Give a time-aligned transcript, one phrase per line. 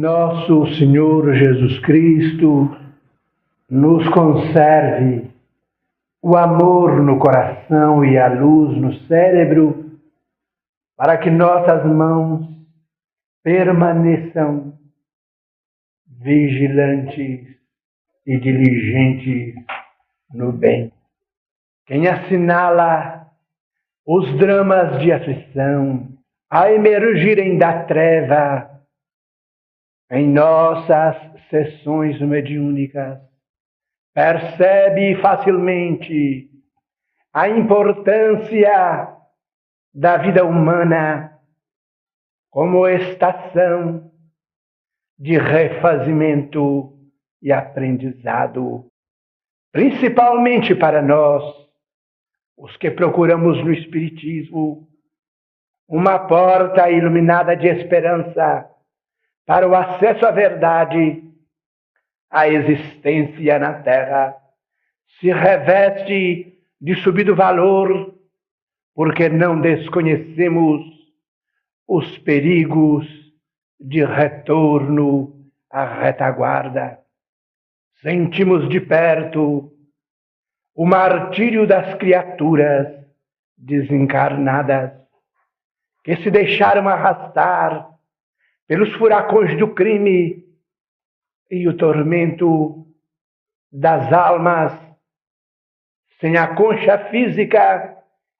[0.00, 2.74] nosso Senhor Jesus Cristo
[3.68, 5.30] nos conserve
[6.22, 9.98] o amor no coração e a luz no cérebro,
[10.96, 12.48] para que nossas mãos
[13.42, 14.72] permaneçam
[16.06, 17.46] vigilantes
[18.26, 19.54] e diligentes
[20.32, 20.90] no bem.
[21.84, 23.26] Quem assinala
[24.06, 26.08] os dramas de aflição
[26.48, 28.79] a emergirem da treva
[30.10, 31.16] em nossas
[31.48, 33.20] sessões mediúnicas,
[34.12, 36.50] percebe facilmente
[37.32, 39.16] a importância
[39.94, 41.38] da vida humana
[42.50, 44.10] como estação
[45.16, 46.98] de refazimento
[47.40, 48.90] e aprendizado,
[49.72, 51.44] principalmente para nós,
[52.56, 54.88] os que procuramos no Espiritismo
[55.88, 58.68] uma porta iluminada de esperança
[59.46, 61.22] para o acesso à verdade,
[62.30, 64.36] a existência na Terra
[65.18, 68.14] se reveste de subido valor,
[68.94, 70.82] porque não desconhecemos
[71.86, 73.06] os perigos
[73.78, 77.00] de retorno à retaguarda.
[78.00, 79.72] Sentimos de perto
[80.74, 82.86] o martírio das criaturas
[83.56, 84.92] desencarnadas
[86.02, 87.90] que se deixaram arrastar
[88.70, 90.44] pelos furacões do crime
[91.50, 92.86] e o tormento
[93.72, 94.72] das almas
[96.20, 97.96] sem a concha física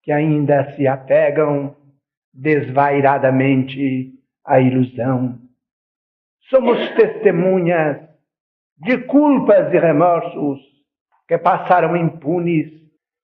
[0.00, 1.76] que ainda se apegam
[2.32, 4.12] desvairadamente
[4.46, 5.40] à ilusão.
[6.42, 8.00] Somos testemunhas
[8.76, 10.60] de culpas e remorsos
[11.26, 12.70] que passaram impunes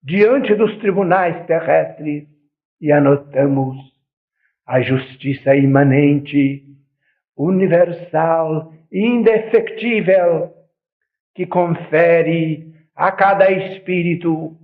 [0.03, 2.27] diante dos tribunais terrestres
[2.81, 3.77] e anotamos
[4.67, 6.68] a justiça imanente
[7.39, 10.53] universal indefectível
[11.35, 14.57] que confere a cada espírito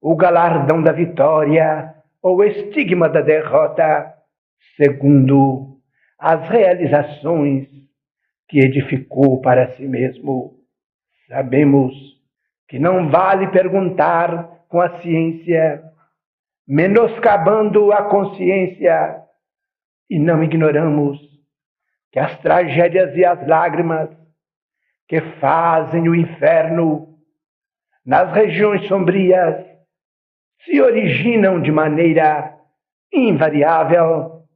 [0.00, 4.14] o galardão da vitória ou estigma da derrota,
[4.76, 5.78] segundo
[6.18, 7.68] as realizações
[8.48, 10.54] que edificou para si mesmo.
[11.28, 11.92] Sabemos
[12.68, 15.82] que não vale perguntar com a ciência,
[16.66, 19.22] menoscabando a consciência,
[20.08, 21.35] e não ignoramos
[22.16, 24.08] que as tragédias e as lágrimas
[25.06, 27.14] que fazem o inferno
[28.06, 29.66] nas regiões sombrias
[30.64, 32.58] se originam de maneira
[33.12, 34.46] invariável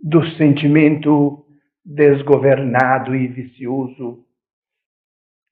[0.00, 1.44] do sentimento
[1.84, 4.24] desgovernado e vicioso.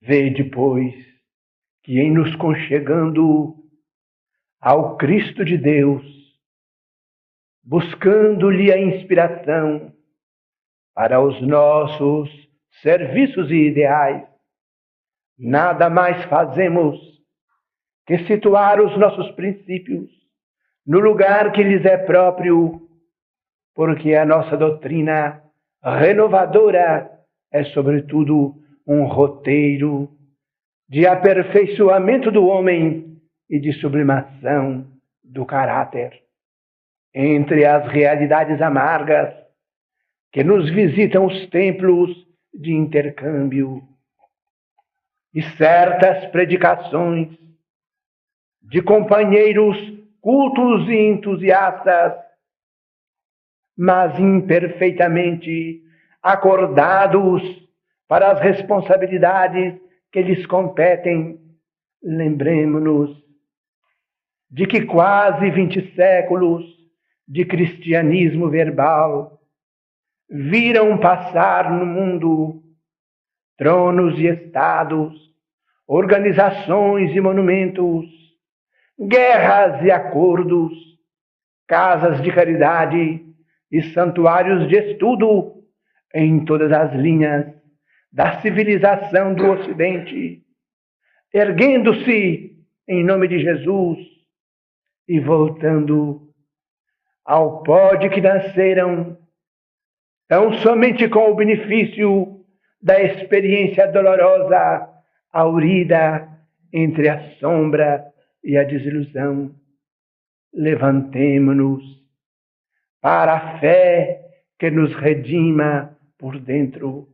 [0.01, 0.95] Vê depois
[1.83, 3.53] que em nos conchegando
[4.61, 6.05] ao Cristo de Deus,
[7.61, 9.96] buscando-lhe a inspiração,
[10.97, 12.27] para os nossos
[12.81, 14.25] serviços e ideais.
[15.37, 16.97] Nada mais fazemos
[18.07, 20.09] que situar os nossos princípios
[20.87, 22.81] no lugar que lhes é próprio,
[23.75, 25.43] porque a nossa doutrina
[25.83, 27.11] renovadora
[27.51, 28.55] é, sobretudo,
[28.87, 30.09] um roteiro
[30.89, 34.87] de aperfeiçoamento do homem e de sublimação
[35.23, 36.11] do caráter.
[37.13, 39.46] Entre as realidades amargas
[40.31, 42.11] que nos visitam os templos
[42.53, 43.81] de intercâmbio
[45.33, 47.29] e certas predicações
[48.61, 49.77] de companheiros
[50.19, 52.13] cultos e entusiastas,
[53.77, 55.81] mas imperfeitamente
[56.21, 57.41] acordados
[58.07, 59.79] para as responsabilidades
[60.11, 61.39] que lhes competem,
[62.01, 63.23] lembremos-nos
[64.49, 66.65] de que quase vinte séculos
[67.27, 69.39] de cristianismo verbal
[70.29, 72.61] viram passar no mundo
[73.57, 75.13] tronos e estados,
[75.87, 78.05] organizações e monumentos,
[78.99, 80.73] guerras e acordos,
[81.67, 83.25] casas de caridade
[83.71, 85.63] e santuários de estudo
[86.13, 87.45] em todas as linhas
[88.11, 90.43] da civilização do Ocidente,
[91.33, 92.55] erguendo-se
[92.87, 93.97] em nome de Jesus
[95.07, 96.29] e voltando
[97.25, 99.17] ao pó de que nasceram
[100.27, 102.45] Tão somente com o benefício
[102.81, 104.89] da experiência dolorosa,
[105.31, 106.27] aurida
[106.73, 108.05] entre a sombra
[108.43, 109.55] e a desilusão,
[110.53, 111.83] levantemo-nos
[113.01, 114.21] para a fé
[114.59, 117.07] que nos redima por dentro.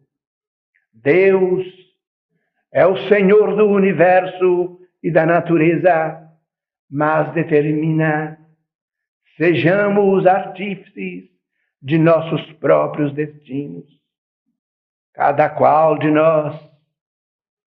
[0.91, 1.65] Deus
[2.71, 6.19] é o Senhor do universo e da natureza,
[6.89, 8.39] mas determina
[9.37, 11.32] sejamos artífices
[11.83, 14.01] de nossos próprios destinos.
[15.13, 16.59] cada qual de nós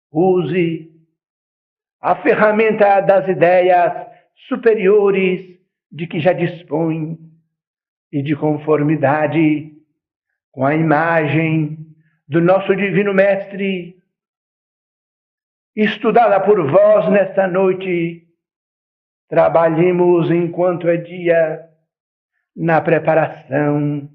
[0.09, 0.89] use
[1.99, 4.07] a ferramenta das ideias
[4.47, 5.59] superiores
[5.91, 7.17] de que já dispõe
[8.09, 9.73] e de conformidade
[10.51, 11.77] com a imagem
[12.25, 14.01] do nosso Divino Mestre,
[15.75, 18.25] estudada por vós nesta noite,
[19.27, 21.74] trabalhemos enquanto é dia
[22.55, 24.09] na preparação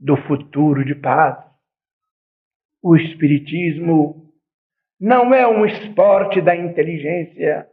[0.00, 1.38] do futuro de paz.
[2.82, 4.32] O Espiritismo
[5.00, 7.68] não é um esporte da inteligência,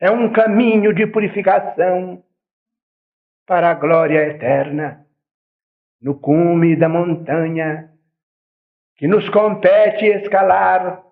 [0.00, 2.22] é um caminho de purificação
[3.46, 5.06] para a glória eterna,
[6.00, 7.90] no cume da montanha
[8.96, 11.02] que nos compete escalar.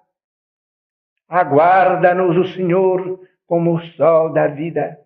[1.29, 4.99] Aguarda-nos o Senhor como o sol da vida.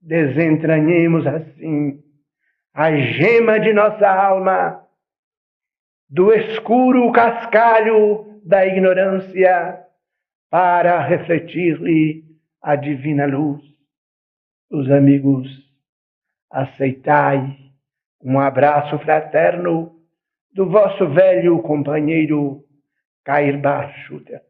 [0.00, 2.02] Desentranhemos assim
[2.72, 4.86] a gema de nossa alma
[6.08, 9.84] do escuro cascalho da ignorância
[10.50, 12.24] para refletir-lhe
[12.62, 13.62] a divina luz.
[14.70, 15.48] Os amigos,
[16.50, 17.56] aceitai
[18.22, 19.96] um abraço fraterno
[20.52, 22.64] do vosso velho companheiro
[23.24, 24.42] Cair Bachuta.